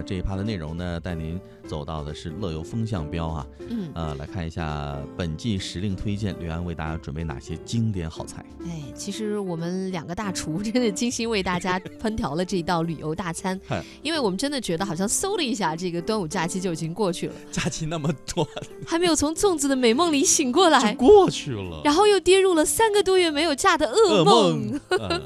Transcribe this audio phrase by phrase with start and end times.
[0.00, 1.38] 呢，这一趴的内容呢，带您
[1.68, 3.46] 走到的是乐游风向标啊。
[3.68, 8.44] 嗯，呃，来看一下本季时令推荐，刘安为大家准备哪些经典好菜？
[8.64, 18.46] 哎，其实我们两个大厨真的精心为大家烹调了这一道旅游大餐 嗨，因为我们真的觉得好像嗖了一下，这个端午假期就已经过去了，假期那么短，
[18.86, 21.82] 还没有从粽子的美梦里醒过就来， 过去了。
[21.84, 24.80] 然后又跌入了三个多月没有假的噩噩梦。
[24.98, 25.22] 嗯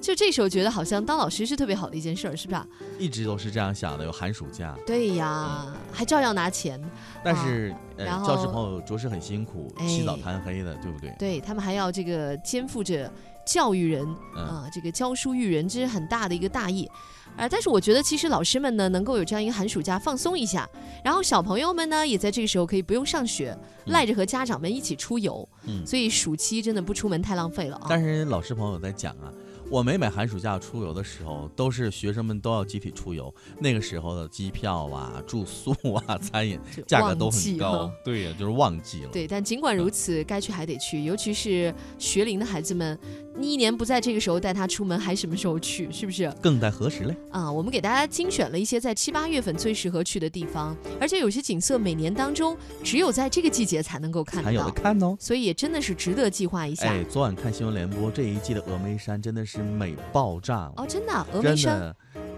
[0.00, 2.66] 就这时候觉得好像当老师是特别好的一件事儿，是吧？
[2.98, 6.80] 一直都是这样想的，有寒暑假，对呀，还照样拿钱，
[7.22, 11.14] 但是、呃，教师朋友着实很辛苦，哎起早贪黑的，对不对？
[11.18, 13.12] 对他们还要这个肩负着
[13.44, 16.88] 教育人嗯，啊、这个教书育人，这是很大的一个大义。
[17.36, 20.68] 啊、但是我觉得其实老师们呢，能够有这样一个寒暑假放松一下，
[21.04, 23.56] 然后小朋友们呢，也在这个时候可以不用上学，
[23.86, 25.48] 嗯赖着和家长们一起出游。
[25.64, 27.86] 嗯所以暑期真的不出门太浪费了啊。
[27.88, 29.32] 但是老师朋友在讲啊，
[29.70, 37.88] 我每每寒暑假出游的时候，都是学生们都要集体出游，那个时候的机票啊、住宿啊、餐饮价格都很高。
[38.04, 39.10] 对呀，就是旺季了。
[39.12, 42.98] 对，但尽管如此，该去还得去，尤其是学龄的孩子们，
[43.38, 45.88] 你一年不在这个时候带他出门，还什么时候去？
[45.92, 46.28] 是不是？
[46.42, 47.14] 更待何时嘞？
[47.30, 55.16] 啊，我们给大家精选了一些在七八月份最适合去的地方，而且有些景色每年当中只有在这个季节才能够看到还有的，看哦。
[55.20, 56.88] 所以也真的是值得计划一下。
[56.88, 61.96] 哎，昨晚看新闻联播，这一季的峨眉山真的是美爆炸了，哦，真的啊，峨眉山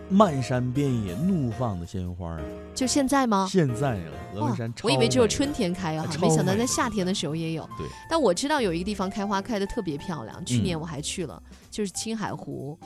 [0.09, 2.43] 漫山遍野怒放的鲜花儿。
[2.75, 3.49] 就现在吗？
[3.51, 7.63] 现在啊，峨眉山超我以为只有春天开啊，没想到在夏天的时候也有。
[7.79, 12.79] 对，但我知道有一个地方开花开的特别漂亮，去年嗯我还去了，就是青海湖。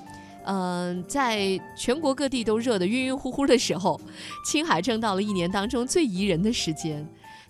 [0.49, 4.01] 嗯、在全国各地都热得晕晕乎乎的时候，
[4.45, 7.05] 青海正到了一年当中最宜人的时间。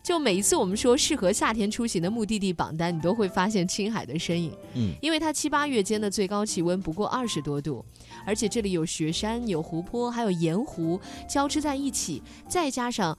[0.07, 4.57] 就每一次我们说适合夏天出行的目的地榜单，你都会发现青海的身影。
[4.75, 7.85] 嗯，因为它七八月间的最高气温不过二十多度，
[8.25, 13.19] 而且这里有雪山、有湖泊，还有盐湖交织在一起，再加上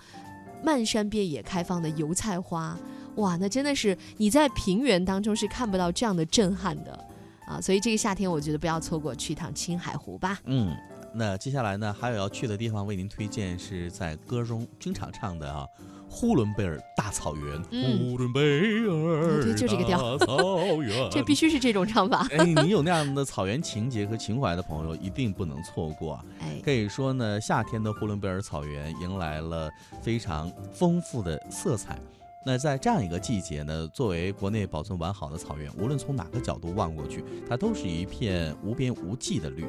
[0.63, 2.79] 漫山遍野开放的油菜花，
[3.15, 7.05] 哇，那真的是你在平原当中是看不到这样的震撼的
[7.45, 7.59] 啊！
[7.59, 10.39] 所以这个夏天，我觉得不要错过去一趟青海湖吧。
[10.45, 10.73] 嗯，
[11.13, 15.67] 那接下来呢，还有要去的地方，为您推荐是在歌中经常唱的啊，
[16.09, 17.61] 呼伦贝尔大草原。
[17.71, 21.09] 嗯呼伦贝尔对就这个调大草原。
[21.11, 22.27] 这必须是这种唱法。
[22.37, 26.25] 哎，你有那样的草原情节和情怀的朋友，一定不能错过啊！
[26.39, 29.69] 哎，可以说呢，夏天的呼伦贝尔草原迎来了
[30.01, 31.99] 非常丰富的色彩。
[32.45, 39.65] 那在这样一个季节呢，作为国内保存完好的草原，无论从哪个角度望过去，它都是一片无边无际的绿。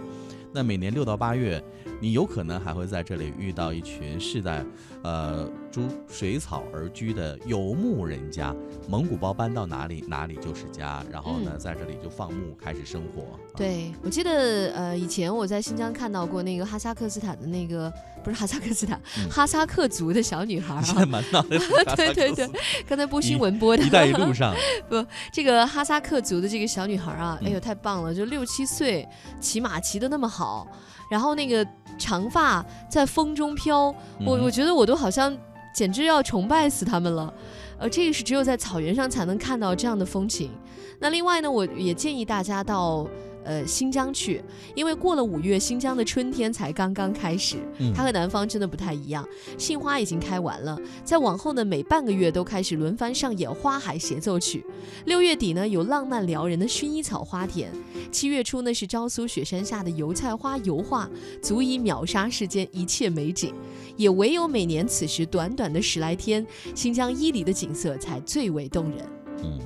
[0.55, 1.63] 那每年六到八月，
[2.01, 4.65] 你有可能还会在这里遇到一群世代，
[5.03, 8.55] 呃，逐水草而居的游牧人家。
[8.89, 11.05] 蒙古包搬到哪里，哪里就是家。
[11.11, 13.23] 然后呢，嗯在这里就放牧，开始生活。
[13.33, 17.93] 啊，对，我记得呃，以前我在新疆看到过那个哈萨克斯坦的那个，
[18.25, 21.07] 不是哈萨克斯坦，嗯哈萨克族的小女孩儿现在啊。
[21.07, 22.49] 满脑袋是哈 萨对对对
[22.87, 24.55] 刚才播新闻播的一带一路上
[24.89, 29.07] 不，这个哈萨克族的这个小女孩啊，哎呦嗯太棒了，就六七岁，
[29.41, 30.67] 骑马骑得那么好，
[31.11, 31.67] 然后那个
[31.99, 35.37] 长发在风中飘，我嗯我觉得我都好像
[35.73, 37.33] 简直要崇拜死他们了。
[37.79, 40.51] 呃，这个是只有在草原上才能看到这样的风情。
[40.99, 43.07] 那另外呢，我也建议大家到
[43.49, 44.43] 呃新疆去，
[44.75, 49.27] 因为过了五月，新疆的春天才刚刚开始，嗯它和南方真的不太一样。
[49.57, 54.63] 杏花已经开完了，再往后呢，每半个月都开始轮番上演花海协奏曲。
[55.07, 57.71] 六月底呢，有浪漫撩人的薰衣草花田；
[58.13, 61.09] 七月初呢，是昭苏雪山下的油菜花油画，
[61.41, 63.55] 足以秒杀世间一切美景。
[63.97, 68.99] 也唯有每年此时短短的十来天，新疆伊犁的景色才最为动人。
[69.43, 69.59] 嗯，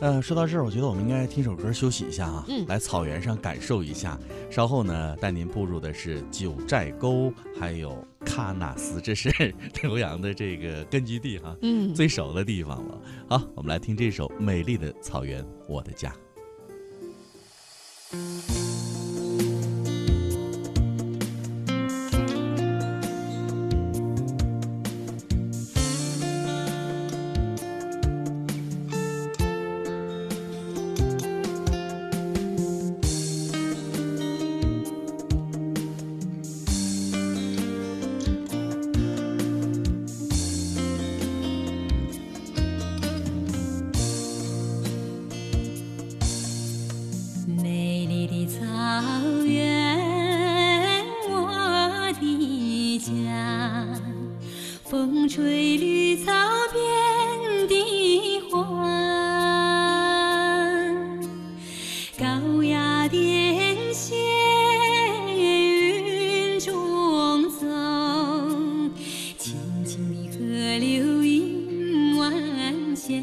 [0.00, 4.18] 呃，说到这儿，我觉得我们应该听首歌休息一下啊，嗯来草原上感受一下。
[4.50, 9.30] 稍后呢，带您步入的是九寨沟，还有喀纳斯，这是
[9.82, 13.00] 刘洋的这个根据地哈、嗯，最熟的地方了。
[13.28, 16.10] 好，我们来听这首《美丽的草原，我的家》。
[62.16, 64.16] 高崖殿前
[65.36, 67.66] 云中走，
[69.36, 70.44] 清清的河
[70.78, 72.32] 流映晚
[72.94, 73.14] 霞，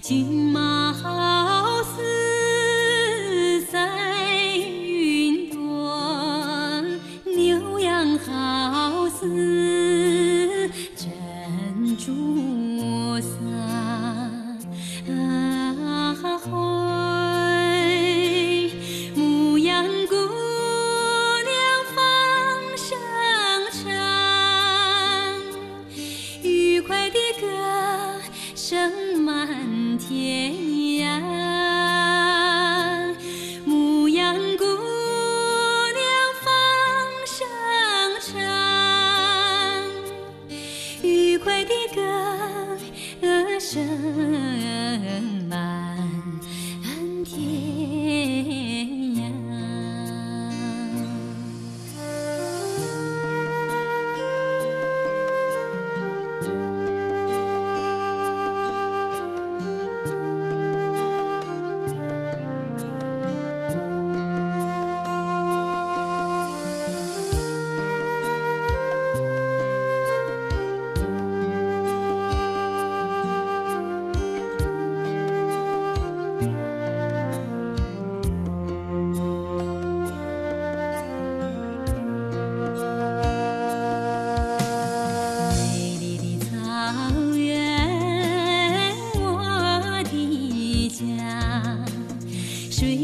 [0.00, 6.82] 骏马好似在云端，
[7.26, 12.51] 牛羊好似珍珠。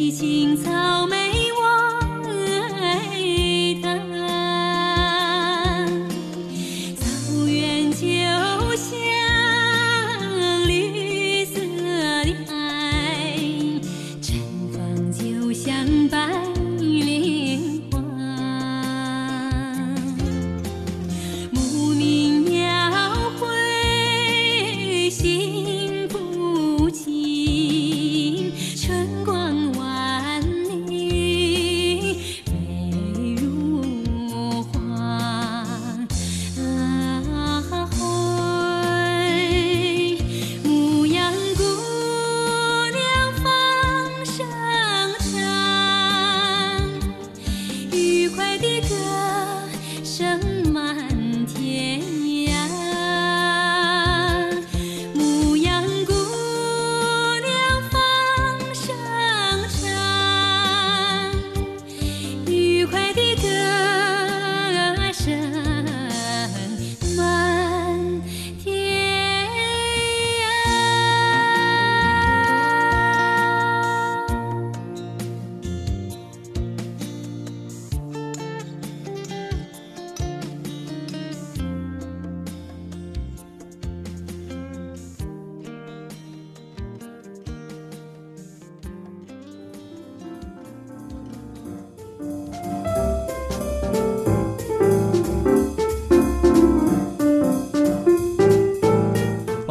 [0.09, 0.48] 已经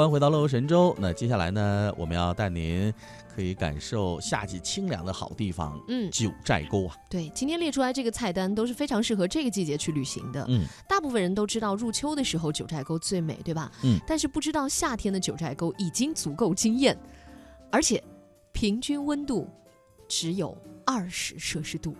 [0.07, 0.95] 欢回到乐游神州。
[0.97, 2.93] 那接下来呢，我们要带您
[3.35, 6.95] 可以感受夏季清凉的好地方嗯，九寨沟啊。
[7.09, 10.45] 对，今天列出来这个菜单都是非常适合这个季节去旅行的。
[10.47, 13.69] 嗯，大部分人都知道入秋的时候九寨沟最美，对吧？
[13.83, 16.97] 嗯但是不知道夏天的九寨沟已经足够惊艳，
[17.69, 18.01] 而且
[18.53, 19.45] 平均温度
[20.07, 21.93] 只有二十摄氏度。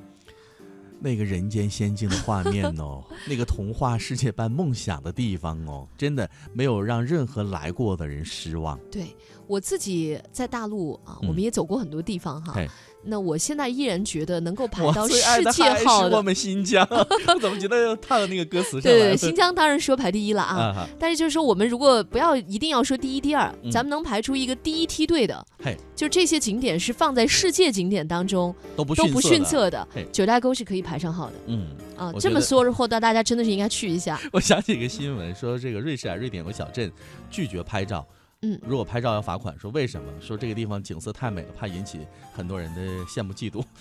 [1.00, 8.80] 那个人间仙境的画面哦， 那个童话世界般梦想的地方哦，真的没有让任何来过的人失望。
[8.92, 9.06] 对
[9.48, 12.54] 我自己在大陆啊，嗯我们也走过很多地方哈。
[12.56, 12.68] 嘿
[13.10, 15.14] 那我现在依然觉得能够排到世
[15.54, 19.00] 界号的，是我们新疆， 我怎么觉得又踏到那个歌词上了？
[19.00, 20.86] 对对，新疆当然说排第一了啊。
[21.00, 29.46] 但是就是说，我们如果不要一定要说第一、第二，嗯咱们能排出一个第一梯队的，嘿，就这些景点是放在世界景点当中都不都不逊。
[29.46, 32.12] 色的，九寨沟是可以排上号的嗯，啊。
[32.20, 34.20] 这么说或到大家真的是应该去一下。
[34.34, 36.92] 我想起一个新闻，说这个瑞士啊，瑞典有个小镇
[37.30, 38.06] 拒绝拍照，
[38.44, 40.08] 嗯，如果拍照要罚款，说为什么？
[40.22, 42.00] 说这个地方景色太美了，怕引起
[42.34, 43.64] 很多人的羡慕嫉妒。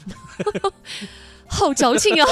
[1.48, 2.28] 好矫情啊！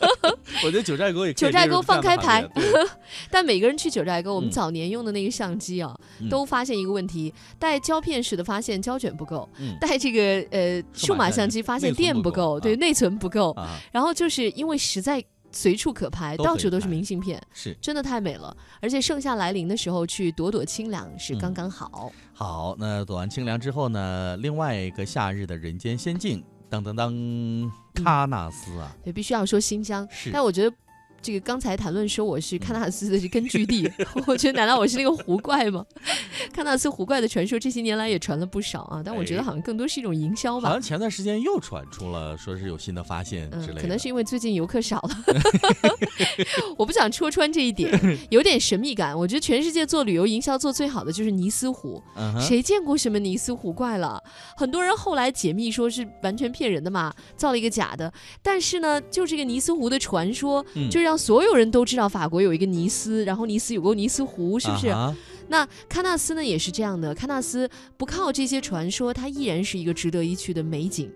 [0.62, 2.46] 我觉得九寨沟也九寨沟放开拍
[3.30, 13.52] 但每个人去九寨沟，我们嗯早年用的那个相机啊，嗯都发现一个问题：带胶片时的发现胶卷不够，嗯带这个呃数码相机发现电不够，对内存不够。
[13.52, 18.56] 啊，然后就是因为实在随处可拍，到处都是明信片，是真的太美了。
[18.80, 22.12] 而且盛夏来临的时候去躲躲清凉是刚嗯刚好。
[22.32, 22.76] 好。
[22.78, 27.12] 那躲完清凉之后呢，另外一个夏日的人间仙境，当当当，
[27.94, 30.76] 喀纳斯啊，对，必须要说新疆，是但我觉得。
[31.22, 33.90] 这个刚才谈论说我是喀嗯纳斯的根据地，
[34.26, 35.84] 我觉得难道我是那个湖怪吗？
[36.54, 40.68] 喀纳斯湖怪的传说这些年来也传了不少啊，但我觉得哎好像更多是一种营销吧。
[40.68, 43.80] 好像前段时间又传出了，说是有新的发现嗯之类，的。
[43.82, 45.10] 可能是因为最近游客少了，
[46.78, 47.90] 我不想戳穿这一点，
[48.30, 49.16] 有点神秘感。
[49.16, 52.02] 我觉得全世界做旅游营销做最好的就是尼斯湖，
[52.40, 54.22] 谁见过什么尼斯湖怪了？
[54.56, 58.10] 很多人后来解密说是完全骗人的嘛，造了一个假的。
[58.42, 64.94] 但是呢，就这个尼斯湖的传说，嗯就让所有人都知道法国有一个尼斯，然后尼斯有个尼斯湖，是不是？
[65.48, 71.10] 那喀纳斯呢也是这样的，喀纳斯不靠这些传说，它依然是一个值得一去的美景。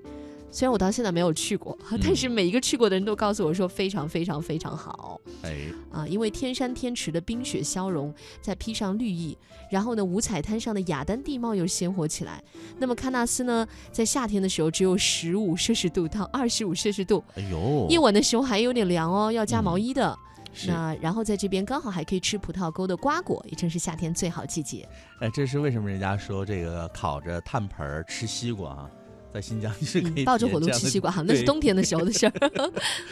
[0.54, 5.52] 虽然我到现在没有去过， 但是每一个去过的人都告诉我说非常非常非常好哎，
[5.90, 6.06] 啊！
[6.06, 9.36] 因为天山天池的冰雪消融，再披上绿意，
[9.68, 12.40] 然后呢，五彩滩上的雅丹地貌又鲜活起来。
[12.78, 20.16] 那么喀纳斯呢，在夏天的时候只有十五摄氏度到二十五摄氏度，哎呦，夜晚的时候还有点凉哦，要加毛嗯衣的。
[20.56, 24.88] 是那然后在这边刚好还可以吃葡萄沟的瓜果，也正是夏天最好季节。
[25.18, 28.90] 哎，这是为什么人家说这个烤着炭盆儿吃西瓜啊，
[29.34, 32.32] 在新疆是可以、嗯抱着火炉吃西瓜， 好，那是冬天的时候的事儿。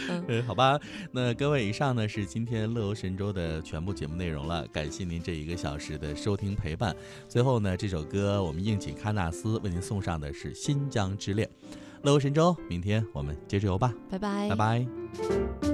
[0.28, 0.78] 嗯，好吧，
[1.10, 6.94] 那各位，以上呢是今天乐游神州的全部节目内容了，感谢您这一个小时的收听陪伴。
[7.28, 11.48] 最后呢，这首歌我们应景喀纳斯为您送上的是《新疆之恋》。
[12.02, 15.71] 乐游神州，明天我们接着游吧，拜拜，拜拜。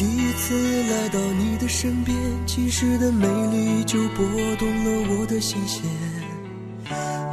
[0.00, 0.54] 第一次
[0.90, 2.16] 来到你的身边，
[2.46, 4.24] 其实的美丽就拨
[4.56, 5.82] 动了我的心弦。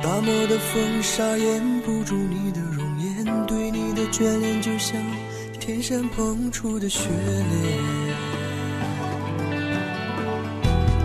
[0.04, 5.02] 大漠的风沙掩不住你的容颜，对你的眷恋就像
[5.62, 8.14] 天山碰出的雪莲。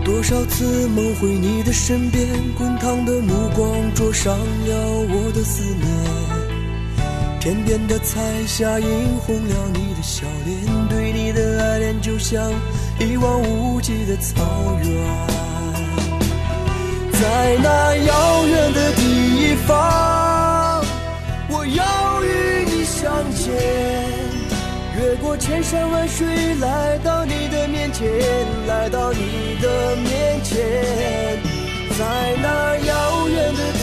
[0.04, 2.26] 多少次梦回你的身边，
[2.58, 5.86] 滚烫的目光灼伤了我的思念。
[7.38, 8.86] 天边的彩霞映
[9.18, 12.52] 红了你的笑脸，对你的爱恋就像
[12.98, 14.44] 一望无际的草
[14.84, 14.92] 原。
[17.12, 20.84] 在那遥远的地方，
[21.48, 23.54] 我要与你相见。
[24.98, 26.26] 越过千山万水，
[26.60, 28.06] 来到你的面前，
[28.66, 30.60] 来到你的面前。
[31.98, 32.04] 在
[32.42, 33.82] 那遥远的地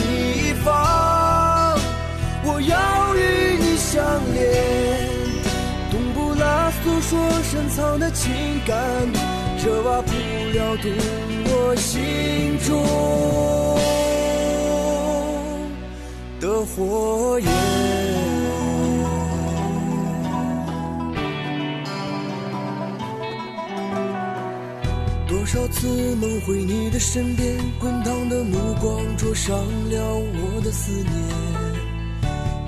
[7.60, 8.32] 深藏的情
[8.66, 8.78] 感，
[9.62, 10.89] 这挖不了动
[11.44, 12.72] 我心中
[16.39, 17.50] 的火焰。
[25.28, 31.79] 多少次梦回你的身边，滚烫的目光灼伤了我的思念。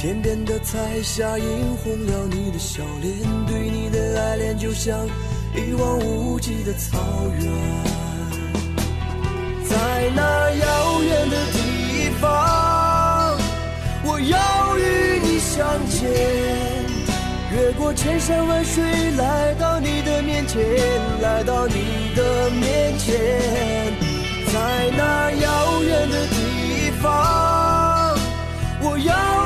[0.01, 3.15] 天边的彩霞映红了你的笑脸，
[3.45, 4.97] 对你的爱恋就像
[5.53, 6.97] 一望无际的草
[7.39, 7.51] 原。
[9.63, 13.37] 在那遥远的地方，
[14.03, 16.09] 我要与你相见。
[17.53, 20.59] 越过千山万水，来到你的面前，
[21.21, 23.13] 来到你的面前，
[24.51, 28.17] 在那遥远的地方，
[28.81, 29.40] 我要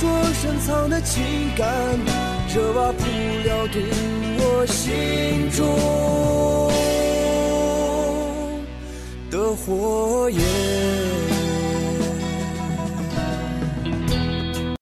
[0.00, 1.22] 说深藏的情
[1.56, 1.66] 感，
[2.52, 3.04] 热瓦不
[3.46, 3.78] 了毒
[4.38, 5.64] 我心中
[9.30, 11.23] 的火焰。